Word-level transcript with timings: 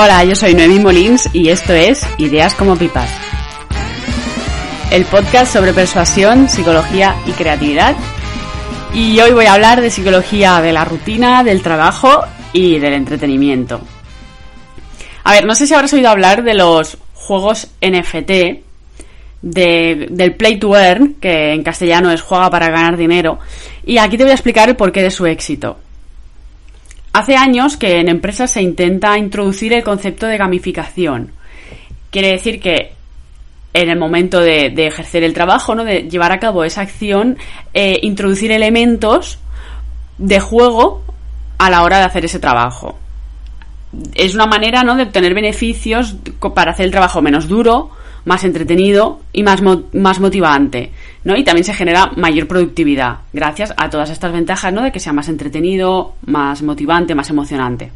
Hola, 0.00 0.22
yo 0.22 0.36
soy 0.36 0.54
Noemi 0.54 0.78
Molins 0.78 1.28
y 1.32 1.48
esto 1.48 1.72
es 1.72 2.06
Ideas 2.18 2.54
como 2.54 2.76
Pipas. 2.76 3.10
El 4.92 5.04
podcast 5.06 5.52
sobre 5.52 5.72
persuasión, 5.72 6.48
psicología 6.48 7.16
y 7.26 7.32
creatividad. 7.32 7.96
Y 8.94 9.18
hoy 9.18 9.32
voy 9.32 9.46
a 9.46 9.54
hablar 9.54 9.80
de 9.80 9.90
psicología 9.90 10.60
de 10.60 10.72
la 10.72 10.84
rutina, 10.84 11.42
del 11.42 11.62
trabajo 11.62 12.22
y 12.52 12.78
del 12.78 12.92
entretenimiento. 12.92 13.80
A 15.24 15.32
ver, 15.32 15.46
no 15.46 15.56
sé 15.56 15.66
si 15.66 15.74
habrás 15.74 15.92
oído 15.92 16.10
hablar 16.10 16.44
de 16.44 16.54
los 16.54 16.96
juegos 17.14 17.66
NFT, 17.80 18.30
del 19.42 20.34
Play 20.36 20.60
to 20.60 20.76
Earn, 20.76 21.14
que 21.14 21.54
en 21.54 21.64
castellano 21.64 22.12
es 22.12 22.22
juega 22.22 22.48
para 22.50 22.70
ganar 22.70 22.96
dinero. 22.96 23.40
Y 23.84 23.98
aquí 23.98 24.16
te 24.16 24.22
voy 24.22 24.30
a 24.30 24.36
explicar 24.36 24.68
el 24.68 24.76
porqué 24.76 25.02
de 25.02 25.10
su 25.10 25.26
éxito. 25.26 25.76
Hace 27.12 27.36
años 27.36 27.76
que 27.76 28.00
en 28.00 28.08
empresas 28.08 28.50
se 28.50 28.62
intenta 28.62 29.18
introducir 29.18 29.72
el 29.72 29.82
concepto 29.82 30.26
de 30.26 30.36
gamificación. 30.36 31.32
Quiere 32.10 32.32
decir 32.32 32.60
que 32.60 32.92
en 33.72 33.90
el 33.90 33.98
momento 33.98 34.40
de, 34.40 34.72
ejercer 34.76 35.24
el 35.24 35.34
trabajo, 35.34 35.74
¿no? 35.74 35.84
de 35.84 36.08
llevar 36.08 36.32
a 36.32 36.38
cabo 36.38 36.64
esa 36.64 36.82
acción, 36.82 37.38
eh, 37.74 37.98
introducir 38.02 38.50
elementos 38.50 39.38
de 40.18 40.40
juego 40.40 41.02
a 41.58 41.70
la 41.70 41.82
hora 41.82 41.98
de 41.98 42.04
hacer 42.04 42.24
ese 42.24 42.38
trabajo. 42.38 42.98
Es 44.14 44.34
una 44.34 44.46
manera 44.46 44.82
¿no? 44.82 44.96
de 44.96 45.04
obtener 45.04 45.34
beneficios 45.34 46.16
para 46.54 46.72
hacer 46.72 46.86
el 46.86 46.92
trabajo 46.92 47.22
menos 47.22 47.48
duro, 47.48 47.90
más 48.24 48.44
entretenido 48.44 49.20
y 49.32 49.42
más, 49.42 49.62
más 49.92 50.20
motivante. 50.20 50.92
¿No? 51.24 51.36
Y 51.36 51.44
también 51.44 51.64
se 51.64 51.74
genera 51.74 52.10
mayor 52.16 52.46
productividad 52.46 53.18
gracias 53.32 53.74
a 53.76 53.90
todas 53.90 54.10
estas 54.10 54.32
ventajas, 54.32 54.72
¿no? 54.72 54.82
De 54.82 54.92
que 54.92 55.00
sea 55.00 55.12
más 55.12 55.28
entretenido, 55.28 56.14
más 56.26 56.62
motivante, 56.62 57.14
más 57.14 57.30
emocionante. 57.30 57.90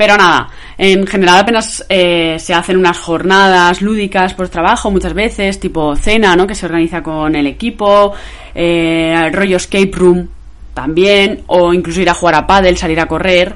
Pero 0.00 0.16
nada, 0.16 0.48
en 0.78 1.06
general 1.06 1.40
apenas 1.40 1.84
eh, 1.90 2.38
se 2.38 2.54
hacen 2.54 2.78
unas 2.78 2.98
jornadas 2.98 3.82
lúdicas 3.82 4.32
por 4.32 4.48
trabajo 4.48 4.90
muchas 4.90 5.12
veces, 5.12 5.60
tipo 5.60 5.94
cena, 5.94 6.34
¿no? 6.36 6.46
Que 6.46 6.54
se 6.54 6.64
organiza 6.64 7.02
con 7.02 7.36
el 7.36 7.46
equipo, 7.46 8.14
eh, 8.54 9.30
rollo 9.30 9.58
escape 9.58 9.90
room 9.92 10.26
también, 10.72 11.42
o 11.48 11.74
incluso 11.74 12.00
ir 12.00 12.08
a 12.08 12.14
jugar 12.14 12.36
a 12.36 12.46
pádel, 12.46 12.78
salir 12.78 12.98
a 12.98 13.06
correr. 13.06 13.54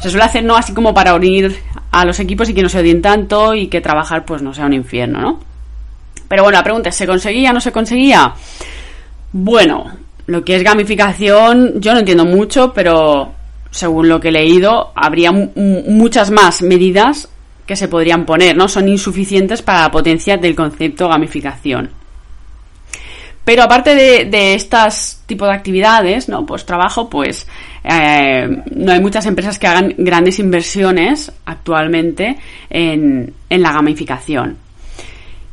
Se 0.00 0.08
suele 0.08 0.24
hacer, 0.24 0.44
¿no? 0.44 0.56
Así 0.56 0.72
como 0.72 0.94
para 0.94 1.14
unir 1.14 1.54
a 1.90 2.06
los 2.06 2.20
equipos 2.20 2.48
y 2.48 2.54
que 2.54 2.62
no 2.62 2.70
se 2.70 2.78
odien 2.78 3.02
tanto 3.02 3.54
y 3.54 3.66
que 3.68 3.82
trabajar 3.82 4.24
pues 4.24 4.40
no 4.40 4.54
sea 4.54 4.64
un 4.64 4.72
infierno, 4.72 5.20
¿no? 5.20 5.40
Pero 6.28 6.42
bueno, 6.42 6.58
la 6.58 6.64
pregunta 6.64 6.88
es, 6.88 6.96
¿se 6.96 7.06
conseguía 7.06 7.50
o 7.50 7.54
no 7.54 7.60
se 7.60 7.72
conseguía? 7.72 8.34
Bueno, 9.32 9.92
lo 10.26 10.44
que 10.44 10.56
es 10.56 10.62
gamificación 10.62 11.80
yo 11.80 11.92
no 11.92 12.00
entiendo 12.00 12.24
mucho, 12.24 12.72
pero 12.72 13.32
según 13.70 14.08
lo 14.08 14.20
que 14.20 14.28
he 14.28 14.32
leído, 14.32 14.92
habría 14.94 15.32
muchas 15.32 16.30
más 16.30 16.62
medidas 16.62 17.28
que 17.66 17.76
se 17.76 17.88
podrían 17.88 18.24
poner, 18.24 18.56
¿no? 18.56 18.68
Son 18.68 18.88
insuficientes 18.88 19.62
para 19.62 19.82
la 19.82 19.90
potencia 19.90 20.36
del 20.36 20.54
concepto 20.54 21.08
gamificación. 21.08 21.90
Pero 23.44 23.62
aparte 23.62 23.94
de, 23.94 24.24
de 24.24 24.54
estas 24.54 25.22
tipos 25.26 25.48
de 25.48 25.54
actividades, 25.54 26.28
¿no? 26.28 26.44
Pues 26.46 26.64
trabajo, 26.66 27.08
pues 27.08 27.46
eh, 27.84 28.62
no 28.74 28.92
hay 28.92 29.00
muchas 29.00 29.26
empresas 29.26 29.58
que 29.58 29.68
hagan 29.68 29.94
grandes 29.98 30.40
inversiones 30.40 31.30
actualmente 31.44 32.36
en, 32.68 33.32
en 33.48 33.62
la 33.62 33.72
gamificación. 33.72 34.56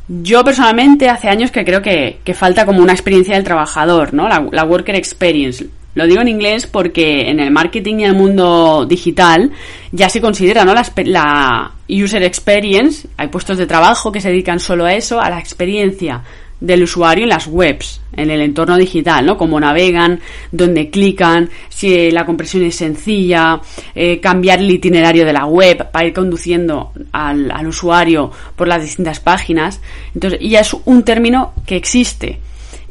Yo 0.08 0.44
personalmente 0.44 1.10
hace 1.10 1.30
años 1.30 1.52
que 1.52 1.64
creo 1.64 1.82
que, 1.82 2.20
falta 2.34 2.66
como 2.66 2.82
una 2.82 2.94
experiencia 2.94 3.36
del 3.36 3.44
trabajador, 3.44 4.14
¿no? 4.14 4.28
La, 4.28 4.64
worker 4.66 4.96
experience. 4.96 5.68
Lo 5.96 6.08
digo 6.08 6.22
en 6.22 6.28
inglés 6.28 6.66
porque 6.66 7.30
en 7.30 7.40
el 7.40 7.52
marketing 7.52 8.00
y 8.00 8.04
en 8.04 8.10
el 8.10 8.16
mundo 8.16 8.86
digital 8.86 9.52
ya 9.92 10.10
se 10.10 10.20
considera, 10.20 10.66
¿no? 10.66 10.74
La, 10.74 10.84
la 11.06 11.72
user 11.88 12.24
experience, 12.24 13.08
hay 13.16 13.28
puestos 13.28 13.58
de 13.58 13.68
trabajo 13.68 14.12
que 14.12 14.20
se 14.20 14.30
dedican 14.30 14.60
solo 14.60 14.86
a 14.86 14.94
eso, 14.94 15.22
a 15.22 15.30
la 15.30 15.40
experiencia 15.40 16.24
del 16.64 16.84
usuario 16.84 17.26
en 17.26 17.30
las 17.30 17.46
webs, 17.46 18.00
en 18.14 18.32
el 18.32 18.40
entorno 18.40 18.78
digital, 18.78 19.26
¿no? 19.26 19.38
Cómo 19.38 19.60
navegan, 19.60 20.22
dónde 20.50 20.90
clican, 20.90 21.50
si 21.68 22.10
la 22.10 22.26
compresión 22.26 22.64
es 22.64 22.78
sencilla, 22.78 23.60
eh, 23.94 24.22
cambiar 24.22 24.60
el 24.60 24.72
itinerario 24.72 25.26
de 25.26 25.34
la 25.34 25.46
web 25.46 25.92
para 25.92 26.08
ir 26.08 26.14
conduciendo 26.14 26.94
al, 27.12 27.52
al, 27.52 27.68
usuario 27.68 28.32
por 28.56 28.70
las 28.70 28.82
distintas 28.82 29.20
páginas. 29.20 29.82
Entonces, 30.16 30.40
ya 30.42 30.62
es 30.62 30.74
un 30.86 31.04
término 31.04 31.52
que 31.66 31.76
existe. 31.76 32.40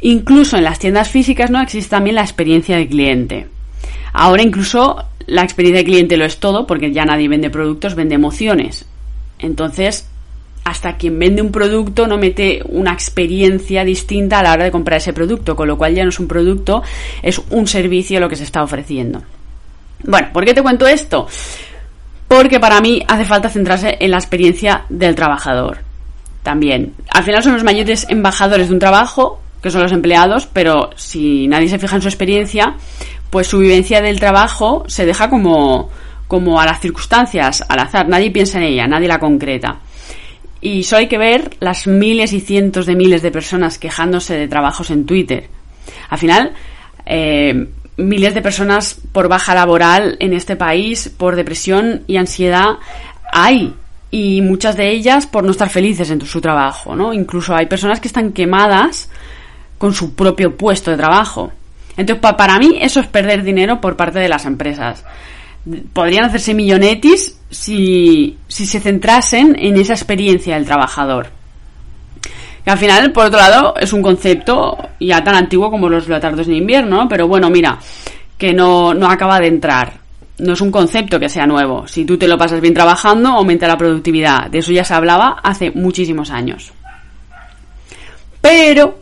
Incluso 0.03 0.59
en 0.59 0.65
las 0.65 0.79
tiendas 0.79 1.09
físicas, 1.09 1.51
¿no? 1.51 1.63
Existe 1.63 1.89
también 1.89 2.17
la 2.17 2.23
experiencia 2.23 2.77
del 2.77 2.89
cliente. 2.89 3.47
Ahora 4.13 4.43
incluso 4.43 5.03
la 5.27 5.45
experiencia 5.45 5.79
del 5.79 5.87
cliente 5.87 6.19
lo 6.19 6.27
es 6.27 6.37
todo, 6.37 6.67
porque 6.67 6.93
ya 6.93 7.07
nadie 7.07 7.27
vende 7.27 7.49
productos, 7.49 7.95
vende 7.95 8.17
emociones. 8.17 8.85
Entonces, 9.39 10.11
hasta 10.65 10.97
quien 10.97 11.19
vende 11.19 11.43
un 11.43 11.51
producto 11.51 12.07
no 12.07 12.19
mete 12.19 12.63
una 12.67 12.93
experiencia 12.93 13.85
distinta 13.85 14.39
a 14.39 14.43
la 14.43 14.53
hora 14.53 14.65
de 14.65 14.71
comprar 14.71 14.99
ese 14.99 15.13
producto, 15.13 15.57
con 15.57 15.69
lo 15.69 15.77
cual 15.77 15.95
ya 15.95 16.05
no 16.05 16.11
es 16.11 16.21
un 16.21 16.29
producto, 16.29 16.83
es 17.23 17.41
un 17.51 17.67
servicio 17.67 18.21
lo 18.21 18.29
que 18.29 18.37
se 18.37 18.45
está 18.45 18.63
ofreciendo. 18.63 19.23
Bueno, 20.05 20.29
¿por 20.33 20.45
qué 20.45 20.55
te 20.55 20.63
cuento 20.63 20.87
esto? 20.87 21.27
Porque 22.29 22.61
para 22.61 22.81
mí 22.81 23.03
hace 23.07 23.25
falta 23.25 23.49
centrarse 23.49 23.97
en 24.01 24.11
la 24.11 24.19
experiencia 24.19 24.85
del 24.89 25.15
trabajador. 25.15 25.79
También. 26.43 26.95
Al 27.11 27.23
final 27.23 27.43
son 27.43 27.53
los 27.53 27.63
mayores 27.63 28.07
embajadores 28.09 28.69
de 28.69 28.75
un 28.75 28.81
trabajo, 28.81 29.41
que 29.63 29.71
son 29.71 29.83
los 29.83 29.93
empleados, 29.93 30.47
pero 30.47 30.91
si 30.97 31.47
nadie 31.47 31.69
se 31.69 31.79
fija 31.79 31.97
en 31.97 32.03
su 32.03 32.09
experiencia, 32.09 32.75
pues 33.31 33.47
su 33.47 33.59
vivencia 33.59 34.01
del 34.01 34.19
trabajo 34.19 34.85
se 34.89 35.07
deja 35.07 35.31
como, 35.31 35.89
como 36.27 36.61
a 36.61 36.67
las 36.67 36.81
circunstancias, 36.81 37.65
al 37.69 37.79
azar. 37.79 38.09
Nadie 38.09 38.31
piensa 38.31 38.59
en 38.59 38.65
ella, 38.65 38.87
nadie 38.89 39.09
la 39.09 39.19
concreta. 39.21 39.79
Y 40.63 40.85
solo 40.85 41.01
hay 41.01 41.09
que 41.09 41.19
ver 41.19 41.57
las 41.59 41.89
miles 41.89 42.33
y 42.33 42.41
cientos 42.41 42.87
de 42.87 42.95
miles 42.95 43.21
de 43.21 43.33
personas 43.33 43.79
quejándose 43.79 44.37
de 44.37 44.47
trabajos 44.47 44.91
en 44.91 45.05
Twitter. 45.05 45.49
Al 46.09 46.19
final, 46.19 46.53
eh, 47.05 47.67
miles 47.97 48.33
de 48.33 48.43
personas 48.43 48.97
por 49.11 49.27
baja 49.29 49.57
laboral 49.57 50.17
en 50.21 50.33
este 50.33 50.55
país, 50.55 51.13
por 51.15 51.35
depresión 51.35 52.05
y 52.07 52.17
ansiedad, 52.17 52.79
hay. 53.33 53.75
Y 54.13 54.41
muchas 54.41 54.77
de 54.77 54.91
ellas 54.91 55.27
por 55.27 55.43
no 55.43 55.51
estar 55.51 55.69
felices 55.69 56.11
en 56.11 56.21
su 56.21 56.41
trabajo, 56.41 56.95
¿no? 56.95 57.13
Incluso 57.13 57.57
hay 57.57 57.67
personas 57.67 57.99
que 57.99 58.09
están 58.09 58.31
quemadas 58.33 59.11
con 59.79 59.93
su 59.93 60.15
propio 60.15 60.57
puesto 60.57 60.93
de 60.93 60.97
trabajo. 60.97 61.51
Entonces, 61.97 62.23
para 62.37 62.59
mí, 62.61 62.79
eso 62.81 63.01
es 63.01 63.09
perder 63.09 63.43
dinero 63.43 63.81
por 63.81 63.97
parte 63.97 64.21
de 64.21 64.29
las 64.29 64.47
empresas 64.47 65.05
podrían 65.93 66.25
hacerse 66.25 66.55
millonetis 66.55 67.39
si, 67.51 68.37
si 68.49 68.67
se 68.67 68.81
centrasen 68.81 69.57
en 69.59 69.77
esa 69.77 69.93
experiencia 69.93 70.55
del 70.55 70.65
trabajador. 70.65 71.29
Que 72.65 72.71
al 72.71 72.79
final, 72.79 73.13
por 73.13 73.27
otro 73.27 73.39
lado, 73.39 73.75
es 73.77 73.93
un 73.93 74.03
concepto 74.03 74.77
ya 75.01 75.23
tan 75.23 75.35
antiguo 75.35 75.71
como 75.71 75.89
los 75.89 76.09
leotardos 76.09 76.47
de 76.47 76.57
invierno, 76.57 77.09
pero 77.09 77.27
bueno, 77.27 77.51
mira, 77.51 77.79
que 78.39 78.53
no, 78.53 78.95
no 78.95 79.09
acaba 79.09 79.41
de 79.41 79.49
entrar. 79.49 80.01
No 80.39 80.55
es 80.55 80.61
un 80.61 80.71
concepto 80.71 81.19
que 81.21 81.29
sea 81.29 81.47
nuevo. 81.47 81.87
Si 81.87 82.05
tú 82.05 82.17
te 82.17 82.29
lo 82.29 82.39
pasas 82.39 82.61
bien 82.61 82.75
trabajando, 82.75 83.31
aumenta 83.31 83.69
la 83.69 83.77
productividad. 83.77 84.49
De 84.49 84.59
eso 84.59 84.73
ya 84.73 84.85
se 84.85 84.95
hablaba 84.95 85.41
hace 85.43 85.71
muchísimos 85.73 86.31
años. 86.31 86.73
Pero 88.41 88.99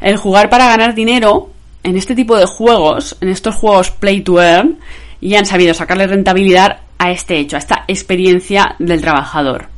el 0.00 0.16
jugar 0.16 0.50
para 0.50 0.66
ganar 0.66 0.94
dinero 0.94 1.50
en 1.82 1.96
este 1.96 2.14
tipo 2.14 2.36
de 2.36 2.46
juegos, 2.46 3.16
en 3.20 3.28
estos 3.28 3.54
juegos 3.54 3.90
play 3.90 4.22
to 4.22 4.42
earn, 4.42 4.78
y 5.24 5.36
han 5.36 5.46
sabido 5.46 5.72
sacarle 5.72 6.06
rentabilidad 6.06 6.80
a 6.98 7.10
este 7.10 7.38
hecho, 7.38 7.56
a 7.56 7.58
esta 7.58 7.84
experiencia 7.88 8.76
del 8.78 9.00
trabajador. 9.00 9.68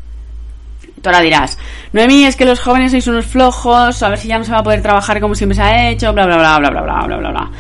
Tú 1.00 1.08
ahora 1.08 1.20
dirás, 1.20 1.56
Noemí, 1.92 2.24
es 2.24 2.34
que 2.34 2.44
los 2.44 2.58
jóvenes 2.58 2.90
sois 2.90 3.06
unos 3.06 3.26
flojos, 3.26 4.02
a 4.02 4.08
ver 4.08 4.18
si 4.18 4.26
ya 4.26 4.38
no 4.38 4.44
se 4.44 4.50
va 4.50 4.58
a 4.58 4.64
poder 4.64 4.82
trabajar 4.82 5.20
como 5.20 5.36
siempre 5.36 5.54
se 5.54 5.62
ha 5.62 5.88
hecho, 5.88 6.12
bla, 6.12 6.26
bla, 6.26 6.36
bla, 6.36 6.58
bla, 6.58 6.70
bla, 6.70 6.82
bla, 6.82 7.06
bla, 7.06 7.16
bla, 7.18 7.30
bla. 7.30 7.50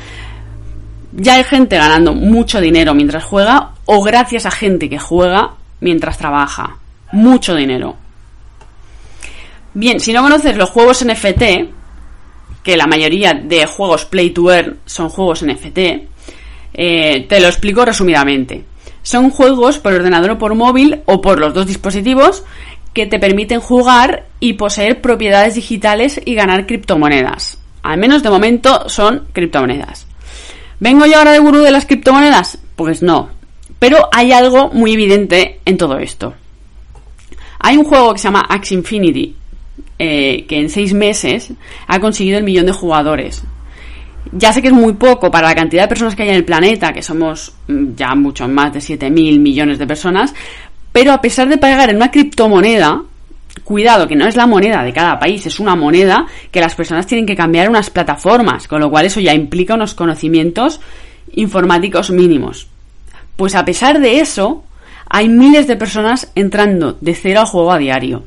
ya 1.12 1.34
hay 1.34 1.44
gente 1.44 1.76
ganando 1.76 2.12
mucho 2.12 2.60
dinero 2.60 2.92
mientras 2.92 3.22
juega 3.22 3.70
o 3.84 4.02
gracias 4.02 4.46
a 4.46 4.50
gente 4.50 4.90
que 4.90 4.98
juega 4.98 5.52
mientras 5.78 6.18
trabaja. 6.18 6.78
Mucho 7.12 7.54
dinero. 7.54 7.94
Bien, 9.74 10.00
si 10.00 10.12
no 10.12 10.22
conoces 10.22 10.56
los 10.56 10.70
juegos 10.70 11.04
NFT, 11.04 11.42
que 12.64 12.76
la 12.76 12.88
mayoría 12.88 13.32
de 13.32 13.64
juegos 13.66 14.06
Play 14.06 14.30
to 14.30 14.52
Earn 14.52 14.80
son 14.86 15.08
juegos 15.08 15.44
NFT, 15.44 16.15
eh, 16.76 17.26
te 17.28 17.40
lo 17.40 17.48
explico 17.48 17.84
resumidamente. 17.84 18.64
Son 19.02 19.30
juegos 19.30 19.78
por 19.78 19.94
ordenador 19.94 20.32
o 20.32 20.38
por 20.38 20.54
móvil 20.54 21.00
o 21.06 21.22
por 21.22 21.40
los 21.40 21.54
dos 21.54 21.66
dispositivos 21.66 22.44
que 22.92 23.06
te 23.06 23.18
permiten 23.18 23.60
jugar 23.60 24.26
y 24.40 24.54
poseer 24.54 25.00
propiedades 25.00 25.54
digitales 25.54 26.20
y 26.24 26.34
ganar 26.34 26.66
criptomonedas. 26.66 27.58
Al 27.82 27.98
menos 27.98 28.22
de 28.22 28.30
momento 28.30 28.88
son 28.88 29.26
criptomonedas. 29.32 30.06
¿Vengo 30.78 31.06
yo 31.06 31.18
ahora 31.18 31.32
de 31.32 31.38
gurú 31.38 31.60
de 31.60 31.70
las 31.70 31.86
criptomonedas? 31.86 32.58
Pues 32.76 33.02
no. 33.02 33.30
Pero 33.78 34.08
hay 34.12 34.32
algo 34.32 34.68
muy 34.70 34.92
evidente 34.92 35.60
en 35.64 35.78
todo 35.78 35.98
esto. 35.98 36.34
Hay 37.58 37.76
un 37.76 37.84
juego 37.84 38.12
que 38.12 38.18
se 38.18 38.24
llama 38.28 38.46
Axe 38.48 38.74
Infinity, 38.74 39.34
eh, 39.98 40.44
que 40.46 40.58
en 40.58 40.68
seis 40.68 40.92
meses 40.92 41.52
ha 41.86 42.00
conseguido 42.00 42.38
el 42.38 42.44
millón 42.44 42.66
de 42.66 42.72
jugadores. 42.72 43.42
Ya 44.32 44.52
sé 44.52 44.60
que 44.60 44.68
es 44.68 44.74
muy 44.74 44.94
poco 44.94 45.30
para 45.30 45.48
la 45.48 45.54
cantidad 45.54 45.82
de 45.82 45.88
personas 45.88 46.14
que 46.14 46.22
hay 46.22 46.30
en 46.30 46.34
el 46.34 46.44
planeta, 46.44 46.92
que 46.92 47.02
somos 47.02 47.52
mm, 47.68 47.94
ya 47.94 48.14
mucho 48.14 48.48
más 48.48 48.72
de 48.72 48.80
7.000 48.80 49.38
millones 49.38 49.78
de 49.78 49.86
personas, 49.86 50.34
pero 50.92 51.12
a 51.12 51.20
pesar 51.20 51.48
de 51.48 51.58
pagar 51.58 51.90
en 51.90 51.96
una 51.96 52.10
criptomoneda, 52.10 53.02
cuidado 53.64 54.06
que 54.08 54.16
no 54.16 54.26
es 54.26 54.36
la 54.36 54.46
moneda 54.46 54.82
de 54.82 54.92
cada 54.92 55.18
país, 55.18 55.44
es 55.46 55.60
una 55.60 55.76
moneda 55.76 56.26
que 56.50 56.60
las 56.60 56.74
personas 56.74 57.06
tienen 57.06 57.26
que 57.26 57.36
cambiar 57.36 57.68
unas 57.68 57.90
plataformas, 57.90 58.68
con 58.68 58.80
lo 58.80 58.90
cual 58.90 59.06
eso 59.06 59.20
ya 59.20 59.34
implica 59.34 59.74
unos 59.74 59.94
conocimientos 59.94 60.80
informáticos 61.34 62.10
mínimos. 62.10 62.68
Pues 63.36 63.54
a 63.54 63.64
pesar 63.64 64.00
de 64.00 64.20
eso, 64.20 64.64
hay 65.08 65.28
miles 65.28 65.66
de 65.66 65.76
personas 65.76 66.32
entrando 66.34 66.96
de 67.00 67.14
cero 67.14 67.40
al 67.40 67.46
juego 67.46 67.72
a 67.72 67.78
diario. 67.78 68.24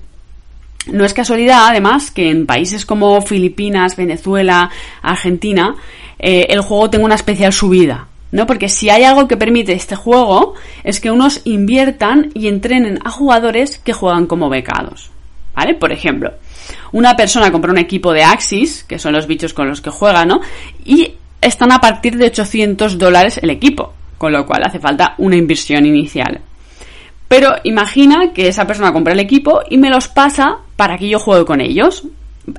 No 0.92 1.06
es 1.06 1.14
casualidad, 1.14 1.68
además, 1.68 2.12
que 2.12 2.30
en 2.30 2.46
países 2.46 2.86
como 2.86 3.22
Filipinas, 3.22 3.96
Venezuela, 3.96 4.70
Argentina, 5.02 5.76
eh, 6.18 6.48
el 6.50 6.62
juego 6.62 6.90
tenga 6.90 7.06
una 7.06 7.16
especial 7.16 7.54
subida. 7.54 8.08
¿no? 8.32 8.46
Porque 8.46 8.70
si 8.70 8.90
hay 8.90 9.04
algo 9.04 9.28
que 9.28 9.38
permite 9.38 9.74
este 9.74 9.96
juego 9.96 10.54
es 10.84 11.00
que 11.00 11.12
unos 11.12 11.42
inviertan 11.46 12.32
y 12.34 12.48
entrenen 12.48 13.00
a 13.04 13.12
jugadores 13.12 13.80
que 13.80 13.94
juegan 13.94 14.28
como 14.28 14.50
becados. 14.50 15.12
¿Vale? 15.56 15.74
Por 15.74 15.92
ejemplo, 15.92 16.34
una 16.92 17.16
persona 17.16 17.52
compra 17.52 17.72
un 17.72 17.80
equipo 17.80 18.14
de 18.14 18.24
Axis, 18.24 18.84
que 18.84 19.00
son 19.00 19.14
los 19.14 19.28
bichos 19.28 19.54
con 19.54 19.68
los 19.68 19.82
que 19.82 19.90
juega, 19.90 20.26
¿no? 20.26 20.40
Y 20.86 21.16
están 21.42 21.72
a 21.72 21.80
partir 21.80 22.18
de 22.18 22.28
800 22.28 22.98
dólares 22.98 23.40
el 23.42 23.50
equipo, 23.50 23.94
con 24.18 24.32
lo 24.32 24.46
cual 24.46 24.64
hace 24.64 24.80
falta 24.80 25.16
una 25.18 25.36
inversión 25.36 25.86
inicial. 25.86 26.40
Pero 27.30 27.56
imagina 27.64 28.34
que 28.34 28.48
esa 28.48 28.68
persona 28.68 28.92
compra 28.92 29.14
el 29.14 29.20
equipo 29.20 29.62
y 29.70 29.78
me 29.78 29.92
los 29.92 30.10
pasa 30.10 30.58
para 30.76 30.98
que 30.98 31.08
yo 31.08 31.20
juegue 31.20 31.46
con 31.46 31.62
ellos. 31.62 32.04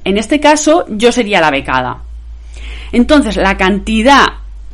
En 0.05 0.17
este 0.17 0.41
caso, 0.41 0.87
yo 0.89 1.13
sería 1.13 1.41
la 1.41 1.51
becada. 1.51 1.99
Entonces, 2.93 3.37
la 3.37 3.57
cantidad 3.57 4.27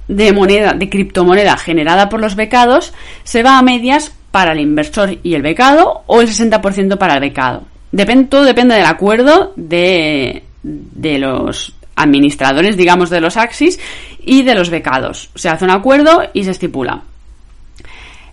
de 0.06 0.32
moneda, 0.32 0.74
de 0.74 0.88
criptomoneda 0.90 1.56
generada 1.56 2.10
por 2.10 2.20
los 2.20 2.36
becados, 2.36 2.92
se 3.24 3.42
va 3.42 3.58
a 3.58 3.62
medias 3.62 4.12
para 4.30 4.52
el 4.52 4.60
inversor 4.60 5.18
y 5.22 5.34
el 5.34 5.42
becado 5.42 6.02
o 6.06 6.20
el 6.20 6.28
60% 6.28 6.98
para 6.98 7.14
el 7.14 7.20
becado. 7.20 7.62
Depende, 7.90 8.28
todo 8.28 8.44
depende 8.44 8.74
del 8.74 8.84
acuerdo 8.84 9.54
de, 9.56 10.44
de 10.62 11.18
los 11.18 11.74
administradores, 11.94 12.76
digamos, 12.76 13.08
de 13.08 13.22
los 13.22 13.38
Axis 13.38 13.80
y 14.20 14.42
de 14.42 14.54
los 14.54 14.68
becados. 14.68 15.30
Se 15.34 15.48
hace 15.48 15.64
un 15.64 15.70
acuerdo 15.70 16.22
y 16.34 16.44
se 16.44 16.50
estipula. 16.50 17.02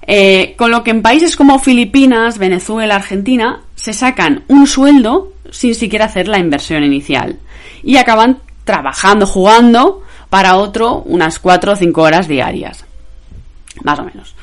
Eh, 0.05 0.55
con 0.57 0.71
lo 0.71 0.83
que 0.83 0.91
en 0.91 1.01
países 1.01 1.35
como 1.35 1.59
Filipinas, 1.59 2.37
Venezuela, 2.37 2.95
Argentina, 2.95 3.61
se 3.75 3.93
sacan 3.93 4.43
un 4.47 4.67
sueldo 4.67 5.33
sin 5.51 5.75
siquiera 5.75 6.05
hacer 6.05 6.27
la 6.27 6.39
inversión 6.39 6.83
inicial. 6.83 7.39
Y 7.83 7.97
acaban 7.97 8.39
trabajando, 8.65 9.25
jugando 9.25 10.03
para 10.29 10.57
otro 10.57 11.03
unas 11.05 11.39
4 11.39 11.73
o 11.73 11.75
5 11.75 12.01
horas 12.01 12.27
diarias. 12.27 12.85
Más 13.83 13.99
o 13.99 14.03
menos. 14.03 14.35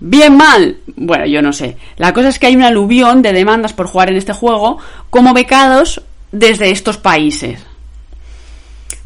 Bien 0.00 0.36
mal. 0.36 0.78
Bueno, 0.96 1.26
yo 1.26 1.42
no 1.42 1.52
sé. 1.52 1.76
La 1.96 2.12
cosa 2.12 2.28
es 2.28 2.38
que 2.38 2.46
hay 2.46 2.56
un 2.56 2.62
aluvión 2.62 3.22
de 3.22 3.32
demandas 3.32 3.72
por 3.72 3.86
jugar 3.86 4.10
en 4.10 4.16
este 4.16 4.32
juego 4.32 4.78
como 5.10 5.34
becados 5.34 6.02
desde 6.32 6.70
estos 6.70 6.98
países. 6.98 7.60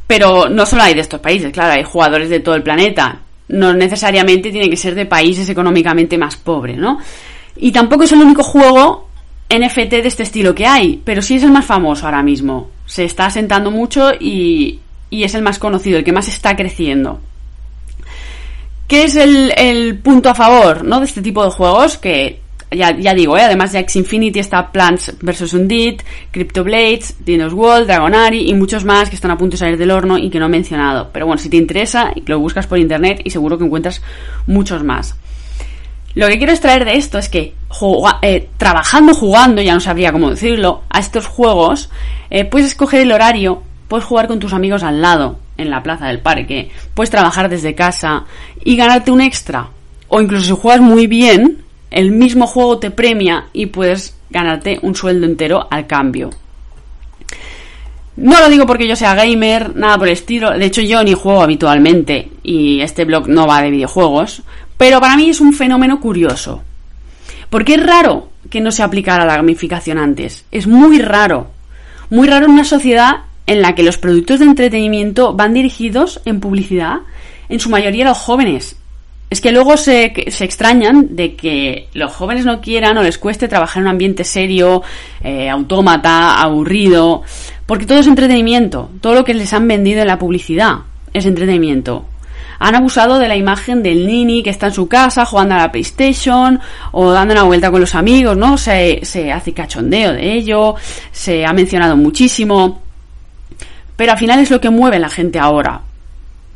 Pero 0.06 0.48
no 0.48 0.66
solo 0.66 0.82
hay 0.82 0.94
de 0.94 1.00
estos 1.00 1.20
países, 1.20 1.52
claro, 1.52 1.72
hay 1.72 1.84
jugadores 1.84 2.28
de 2.28 2.40
todo 2.40 2.54
el 2.54 2.62
planeta 2.62 3.20
no 3.48 3.74
necesariamente 3.74 4.50
tiene 4.50 4.70
que 4.70 4.76
ser 4.76 4.94
de 4.94 5.06
países 5.06 5.48
económicamente 5.48 6.18
más 6.18 6.36
pobres, 6.36 6.78
¿no? 6.78 6.98
Y 7.56 7.72
tampoco 7.72 8.04
es 8.04 8.12
el 8.12 8.22
único 8.22 8.42
juego 8.42 9.08
NFT 9.50 9.90
de 9.90 10.08
este 10.08 10.22
estilo 10.22 10.54
que 10.54 10.66
hay, 10.66 11.00
pero 11.04 11.20
sí 11.20 11.34
es 11.34 11.42
el 11.42 11.52
más 11.52 11.66
famoso 11.66 12.06
ahora 12.06 12.22
mismo. 12.22 12.70
Se 12.86 13.04
está 13.04 13.26
asentando 13.26 13.70
mucho 13.70 14.10
y, 14.18 14.80
es 15.10 15.34
el 15.34 15.42
más 15.42 15.58
conocido, 15.58 15.98
el 15.98 16.04
que 16.04 16.12
más 16.12 16.28
está 16.28 16.56
creciendo. 16.56 17.20
¿Qué 18.88 19.04
es 19.04 19.16
el, 19.16 19.98
punto 20.02 20.30
a 20.30 20.34
favor 20.34 20.84
¿no? 20.84 21.00
de 21.00 21.06
este 21.06 21.22
tipo 21.22 21.44
de 21.44 21.50
juegos? 21.50 21.98
Que 21.98 22.40
ya, 22.72 23.14
digo, 23.14 23.36
¿eh? 23.36 23.42
además 23.42 23.72
de 23.72 23.80
X 23.80 23.96
Infinity 23.96 24.38
está 24.38 24.70
Plants 24.70 25.14
vs. 25.20 25.52
Undead, 25.54 25.96
Crypto 26.30 26.64
Blades, 26.64 27.16
Dinos 27.24 27.52
World, 27.52 27.86
Dragonari 27.86 28.48
y 28.48 28.54
muchos 28.54 28.84
más 28.84 29.08
que 29.08 29.16
están 29.16 29.30
a 29.30 29.36
punto 29.36 29.52
de 29.52 29.58
salir 29.58 29.78
del 29.78 29.90
horno 29.90 30.19
y 30.19 30.30
que 30.30 30.38
no 30.38 30.46
he 30.46 30.48
mencionado. 30.48 31.10
Pero 31.12 31.26
bueno, 31.26 31.40
si 31.40 31.48
te 31.48 31.56
interesa, 31.56 32.12
lo 32.26 32.38
buscas 32.38 32.66
por 32.66 32.78
internet 32.78 33.20
y 33.24 33.30
seguro 33.30 33.58
que 33.58 33.64
encuentras 33.64 34.02
muchos 34.46 34.82
más. 34.84 35.16
Lo 36.14 36.28
que 36.28 36.36
quiero 36.36 36.52
extraer 36.52 36.84
de 36.84 36.96
esto 36.96 37.19
es 37.19 37.28
que 37.28 37.54
eh, 38.22 38.48
trabajando, 38.58 39.14
jugando, 39.14 39.62
ya 39.62 39.75
no 39.75 39.80
sabría 39.80 40.12
cómo 40.12 40.30
decirlo, 40.30 40.82
a 40.90 41.00
estos 41.00 41.26
juegos, 41.26 41.88
eh, 42.28 42.44
puedes 42.44 42.68
escoger 42.68 43.00
el 43.00 43.12
horario, 43.12 43.62
puedes 43.88 44.04
jugar 44.04 44.28
con 44.28 44.38
tus 44.38 44.52
amigos 44.52 44.82
al 44.82 45.00
lado, 45.00 45.38
en 45.56 45.70
la 45.70 45.82
plaza 45.82 46.08
del 46.08 46.20
parque, 46.20 46.70
puedes 46.94 47.10
trabajar 47.10 47.48
desde 47.48 47.75
casa 47.75 48.25
y 48.62 48.76
ganarte 48.76 49.10
un 49.10 49.20
extra. 49.20 49.68
O 50.08 50.20
incluso 50.20 50.44
si 50.44 50.60
juegas 50.60 50.82
muy 50.82 51.06
bien, 51.06 51.62
el 51.92 52.10
mismo 52.10 52.46
juego 52.46 52.78
te 52.78 52.90
premia 52.90 53.46
y 53.52 53.66
puedes 53.66 54.16
ganarte 54.30 54.78
un 54.82 54.94
sueldo 54.94 55.26
entero 55.26 55.66
al 55.70 55.86
cambio. 55.86 56.30
No 58.16 58.40
lo 58.40 58.48
digo 58.50 58.66
porque 58.66 58.86
yo 58.86 58.96
sea 58.96 59.14
gamer, 59.14 59.74
nada 59.74 59.98
por 59.98 60.08
el 60.08 60.12
estilo. 60.12 60.50
De 60.50 60.66
hecho, 60.66 60.82
yo 60.82 61.02
ni 61.02 61.14
juego 61.14 61.42
habitualmente 61.42 62.30
y 62.42 62.80
este 62.80 63.04
blog 63.04 63.28
no 63.28 63.46
va 63.46 63.62
de 63.62 63.70
videojuegos. 63.70 64.42
Pero 64.76 65.00
para 65.00 65.16
mí 65.16 65.30
es 65.30 65.40
un 65.40 65.52
fenómeno 65.52 66.00
curioso. 66.00 66.62
Porque 67.49 67.75
es 67.75 67.82
raro 67.82 68.28
que 68.50 68.61
no 68.61 68.70
se 68.70 68.82
aplicara 68.82 69.25
la 69.25 69.37
gamificación 69.37 69.99
antes. 69.99 70.44
Es 70.50 70.66
muy 70.66 70.99
raro. 70.99 71.50
Muy 72.11 72.28
raro 72.28 72.46
en 72.46 72.52
una 72.52 72.64
sociedad 72.64 73.22
en 73.46 73.62
la 73.62 73.75
que 73.75 73.82
los 73.82 73.99
productos 73.99 74.40
de 74.40 74.46
entretenimiento 74.46 75.32
van 75.32 75.54
dirigidos 75.54 76.20
en 76.25 76.40
publicidad 76.40 77.00
en 77.49 77.61
su 77.61 77.70
mayoría 77.70 78.04
a 78.04 78.11
los 78.11 78.18
jóvenes 78.18 78.76
es 79.32 79.40
que 79.40 79.50
luego 79.50 79.78
se, 79.78 80.12
se, 80.28 80.44
extrañan 80.44 81.16
de 81.16 81.36
que 81.36 81.88
los 81.94 82.12
jóvenes 82.12 82.44
no 82.44 82.60
quieran 82.60 82.98
o 82.98 83.02
les 83.02 83.16
cueste 83.16 83.48
trabajar 83.48 83.80
en 83.80 83.84
un 83.84 83.92
ambiente 83.92 84.24
serio, 84.24 84.82
eh, 85.24 85.48
autómata, 85.48 86.42
aburrido, 86.42 87.22
porque 87.64 87.86
todo 87.86 87.98
es 87.98 88.06
entretenimiento, 88.06 88.90
todo 89.00 89.14
lo 89.14 89.24
que 89.24 89.32
les 89.32 89.50
han 89.54 89.66
vendido 89.66 90.02
en 90.02 90.08
la 90.08 90.18
publicidad 90.18 90.80
es 91.14 91.24
entretenimiento. 91.24 92.04
Han 92.58 92.74
abusado 92.74 93.18
de 93.18 93.26
la 93.26 93.34
imagen 93.34 93.82
del 93.82 94.06
nini 94.06 94.42
que 94.42 94.50
está 94.50 94.66
en 94.66 94.74
su 94.74 94.86
casa 94.86 95.24
jugando 95.24 95.54
a 95.54 95.58
la 95.60 95.72
PlayStation 95.72 96.60
o 96.90 97.10
dando 97.10 97.32
una 97.32 97.44
vuelta 97.44 97.70
con 97.70 97.80
los 97.80 97.94
amigos, 97.94 98.36
¿no? 98.36 98.58
Se, 98.58 99.00
se 99.02 99.32
hace 99.32 99.54
cachondeo 99.54 100.12
de 100.12 100.30
ello, 100.30 100.74
se 101.10 101.46
ha 101.46 101.54
mencionado 101.54 101.96
muchísimo. 101.96 102.82
Pero 103.96 104.12
al 104.12 104.18
final 104.18 104.40
es 104.40 104.50
lo 104.50 104.60
que 104.60 104.68
mueve 104.68 104.98
la 104.98 105.08
gente 105.08 105.38
ahora. 105.38 105.80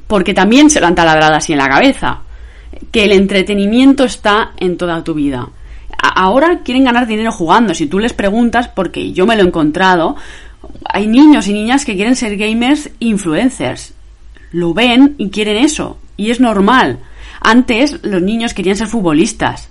Porque 0.06 0.34
también 0.34 0.68
se 0.68 0.78
lo 0.78 0.88
han 0.88 0.94
taladrado 0.94 1.36
así 1.36 1.54
en 1.54 1.58
la 1.58 1.70
cabeza 1.70 2.20
que 2.96 3.04
el 3.04 3.12
entretenimiento 3.12 4.04
está 4.04 4.52
en 4.56 4.78
toda 4.78 5.04
tu 5.04 5.12
vida. 5.12 5.50
Ahora 5.98 6.60
quieren 6.64 6.84
ganar 6.84 7.06
dinero 7.06 7.30
jugando. 7.30 7.74
Si 7.74 7.88
tú 7.88 7.98
les 7.98 8.14
preguntas, 8.14 8.68
porque 8.68 9.12
yo 9.12 9.26
me 9.26 9.36
lo 9.36 9.42
he 9.42 9.46
encontrado, 9.46 10.16
hay 10.82 11.06
niños 11.06 11.46
y 11.46 11.52
niñas 11.52 11.84
que 11.84 11.94
quieren 11.94 12.16
ser 12.16 12.38
gamers 12.38 12.88
influencers. 12.98 13.92
Lo 14.50 14.72
ven 14.72 15.14
y 15.18 15.28
quieren 15.28 15.58
eso. 15.58 15.98
Y 16.16 16.30
es 16.30 16.40
normal. 16.40 17.00
Antes 17.42 18.02
los 18.02 18.22
niños 18.22 18.54
querían 18.54 18.76
ser 18.76 18.86
futbolistas. 18.86 19.68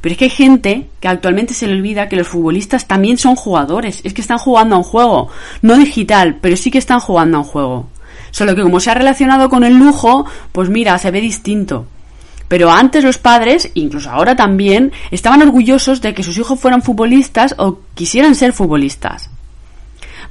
Pero 0.00 0.14
es 0.14 0.18
que 0.18 0.24
hay 0.24 0.30
gente 0.30 0.88
que 0.98 1.06
actualmente 1.06 1.54
se 1.54 1.68
le 1.68 1.74
olvida 1.74 2.08
que 2.08 2.16
los 2.16 2.26
futbolistas 2.26 2.88
también 2.88 3.16
son 3.16 3.36
jugadores. 3.36 4.00
Es 4.02 4.12
que 4.12 4.22
están 4.22 4.38
jugando 4.38 4.74
a 4.74 4.78
un 4.78 4.84
juego. 4.84 5.28
No 5.62 5.76
digital, 5.76 6.38
pero 6.40 6.56
sí 6.56 6.72
que 6.72 6.78
están 6.78 6.98
jugando 6.98 7.36
a 7.36 7.40
un 7.42 7.46
juego. 7.46 7.86
Solo 8.32 8.56
que 8.56 8.62
como 8.62 8.80
se 8.80 8.90
ha 8.90 8.94
relacionado 8.94 9.48
con 9.48 9.62
el 9.62 9.78
lujo, 9.78 10.26
pues 10.50 10.68
mira, 10.68 10.98
se 10.98 11.12
ve 11.12 11.20
distinto. 11.20 11.86
Pero 12.50 12.68
antes 12.68 13.04
los 13.04 13.16
padres, 13.16 13.70
incluso 13.74 14.10
ahora 14.10 14.34
también, 14.34 14.90
estaban 15.12 15.40
orgullosos 15.40 16.00
de 16.00 16.14
que 16.14 16.24
sus 16.24 16.36
hijos 16.36 16.58
fueran 16.58 16.82
futbolistas 16.82 17.54
o 17.58 17.78
quisieran 17.94 18.34
ser 18.34 18.52
futbolistas. 18.52 19.30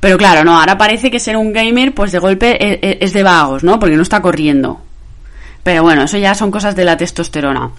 Pero 0.01 0.17
claro, 0.17 0.43
no, 0.43 0.59
ahora 0.59 0.77
parece 0.77 1.09
que 1.09 1.21
ser 1.21 1.37
un 1.37 1.53
gamer, 1.53 1.93
pues 1.93 2.11
de 2.11 2.19
golpe 2.19 2.57
e, 2.59 2.77
e, 2.81 2.97
es 2.99 3.13
de 3.13 3.23
vagos, 3.23 3.63
¿no? 3.63 3.79
Porque 3.79 3.95
no 3.95 4.01
está 4.01 4.21
corriendo. 4.21 4.81
Pero 5.63 5.81
bueno, 5.81 6.03
eso 6.03 6.17
ya 6.17 6.35
son 6.35 6.51
cosas 6.51 6.75
de 6.75 6.83
la 6.83 6.97
testosterona. 6.97 7.71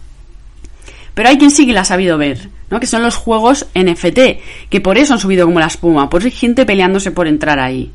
Pero 1.12 1.28
hay 1.28 1.36
quien 1.36 1.50
sí 1.50 1.66
que 1.66 1.74
la 1.74 1.82
ha 1.82 1.84
sabido 1.84 2.16
ver, 2.16 2.48
¿no? 2.70 2.80
Que 2.80 2.86
son 2.86 3.02
los 3.02 3.16
juegos 3.16 3.66
NFT, 3.74 4.70
que 4.70 4.80
por 4.80 4.96
eso 4.96 5.12
han 5.12 5.20
subido 5.20 5.44
como 5.44 5.60
la 5.60 5.66
espuma, 5.66 6.08
por 6.08 6.22
eso 6.22 6.28
hay 6.28 6.32
gente 6.32 6.64
peleándose 6.64 7.10
por 7.10 7.26
entrar 7.26 7.60
ahí. 7.60 7.92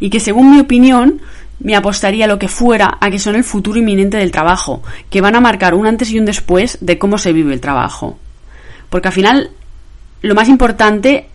Y 0.00 0.08
que 0.08 0.20
según 0.20 0.52
mi 0.52 0.60
opinión, 0.60 1.20
me 1.60 1.76
apostaría 1.76 2.26
lo 2.26 2.38
que 2.38 2.48
fuera 2.48 2.98
a 3.00 3.10
que 3.10 3.18
son 3.18 3.34
el 3.34 3.44
futuro 3.44 3.78
inminente 3.78 4.16
del 4.16 4.32
trabajo, 4.32 4.82
que 5.10 5.20
van 5.20 5.36
a 5.36 5.40
marcar 5.40 5.74
un 5.74 5.86
antes 5.86 6.10
y 6.10 6.18
un 6.18 6.24
después 6.24 6.78
de 6.80 6.98
cómo 6.98 7.18
se 7.18 7.32
vive 7.32 7.52
el 7.52 7.60
trabajo. 7.60 8.18
Porque 8.90 9.08
al 9.08 9.14
final, 9.14 9.50
lo 10.22 10.34
más 10.34 10.48
importante 10.48 11.28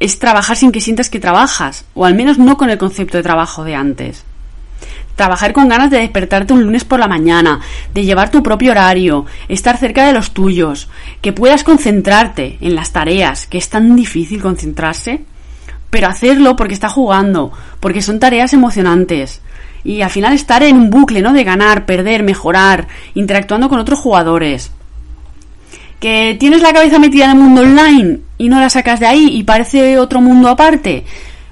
es 0.00 0.18
trabajar 0.18 0.56
sin 0.56 0.72
que 0.72 0.80
sientas 0.80 1.10
que 1.10 1.20
trabajas, 1.20 1.84
o 1.94 2.06
al 2.06 2.14
menos 2.14 2.38
no 2.38 2.56
con 2.56 2.70
el 2.70 2.78
concepto 2.78 3.18
de 3.18 3.22
trabajo 3.22 3.64
de 3.64 3.74
antes. 3.74 4.24
Trabajar 5.14 5.52
con 5.52 5.68
ganas 5.68 5.90
de 5.90 5.98
despertarte 5.98 6.54
un 6.54 6.64
lunes 6.64 6.84
por 6.84 6.98
la 6.98 7.06
mañana, 7.06 7.60
de 7.92 8.04
llevar 8.04 8.30
tu 8.30 8.42
propio 8.42 8.70
horario, 8.70 9.26
estar 9.48 9.76
cerca 9.76 10.06
de 10.06 10.14
los 10.14 10.32
tuyos, 10.32 10.88
que 11.20 11.34
puedas 11.34 11.64
concentrarte 11.64 12.56
en 12.62 12.74
las 12.74 12.92
tareas, 12.92 13.46
que 13.46 13.58
es 13.58 13.68
tan 13.68 13.94
difícil 13.94 14.40
concentrarse, 14.40 15.24
pero 15.90 16.08
hacerlo 16.08 16.56
porque 16.56 16.74
está 16.74 16.88
jugando, 16.88 17.52
porque 17.80 18.02
son 18.02 18.20
tareas 18.20 18.52
emocionantes. 18.52 19.42
Y 19.82 20.02
al 20.02 20.10
final 20.10 20.32
estar 20.32 20.62
en 20.62 20.76
un 20.76 20.90
bucle, 20.90 21.20
¿no? 21.20 21.32
De 21.32 21.44
ganar, 21.44 21.86
perder, 21.86 22.22
mejorar, 22.22 22.86
interactuando 23.14 23.68
con 23.68 23.78
otros 23.78 23.98
jugadores. 23.98 24.70
Que 25.98 26.36
tienes 26.38 26.62
la 26.62 26.72
cabeza 26.72 26.98
metida 26.98 27.26
en 27.26 27.30
el 27.32 27.36
mundo 27.36 27.62
online 27.62 28.20
y 28.38 28.48
no 28.48 28.60
la 28.60 28.70
sacas 28.70 29.00
de 29.00 29.06
ahí 29.06 29.28
y 29.32 29.42
parece 29.42 29.98
otro 29.98 30.20
mundo 30.20 30.48
aparte. 30.48 31.04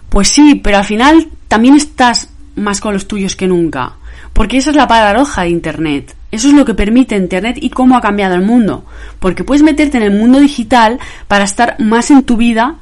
Pues 0.09 0.29
sí, 0.29 0.55
pero 0.63 0.79
al 0.79 0.85
final 0.85 1.29
también 1.49 1.75
estás 1.75 2.31
más 2.55 2.81
con 2.81 2.95
los 2.95 3.07
tuyos 3.07 3.37
que 3.37 3.47
nunca. 3.47 3.95
Porque 4.33 4.59
esa 4.59 4.71
es 4.71 4.77
la 4.77 4.89
paradoja 4.89 5.43
de 5.43 5.51
Internet. 5.51 6.15
Eso 6.31 6.49
es 6.49 6.55
lo 6.55 6.65
que 6.65 6.75
permite 6.75 7.17
Internet 7.17 7.59
y 7.61 7.71
cómo 7.71 7.97
ha 7.97 8.01
cambiado 8.01 8.35
el 8.35 8.43
mundo. 8.43 8.85
Porque 9.19 9.45
puedes 9.45 9.63
meterte 9.63 9.97
en 9.97 10.05
el 10.05 10.13
mundo 10.13 10.39
digital 10.39 10.99
para 11.27 11.45
estar 11.45 11.77
más 11.81 12.11
en 12.11 12.23
tu 12.23 12.37
vida 12.37 12.77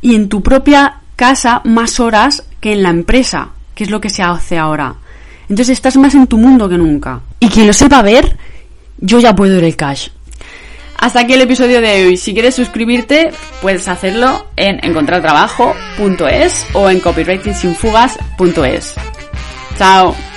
y 0.00 0.14
en 0.14 0.28
tu 0.28 0.42
propia 0.42 1.01
casa 1.22 1.60
más 1.62 2.00
horas 2.00 2.42
que 2.60 2.72
en 2.72 2.82
la 2.82 2.90
empresa, 2.90 3.50
que 3.76 3.84
es 3.84 3.90
lo 3.90 4.00
que 4.00 4.10
se 4.10 4.24
hace 4.24 4.58
ahora. 4.58 4.96
Entonces 5.42 5.68
estás 5.68 5.96
más 5.96 6.16
en 6.16 6.26
tu 6.26 6.36
mundo 6.36 6.68
que 6.68 6.76
nunca. 6.76 7.20
Y 7.38 7.48
quien 7.48 7.68
lo 7.68 7.72
sepa 7.72 8.02
ver, 8.02 8.36
yo 8.98 9.20
ya 9.20 9.32
puedo 9.32 9.56
ir 9.56 9.62
el 9.62 9.76
cash. 9.76 10.08
Hasta 10.98 11.20
aquí 11.20 11.34
el 11.34 11.42
episodio 11.42 11.80
de 11.80 12.06
hoy. 12.06 12.16
Si 12.16 12.32
quieres 12.32 12.56
suscribirte, 12.56 13.30
puedes 13.60 13.86
hacerlo 13.86 14.48
en 14.56 14.84
encontrartrabajo.es 14.84 16.66
o 16.72 16.90
en 16.90 16.98
copywritingsinfugas.es. 16.98 18.94
Chao. 19.78 20.31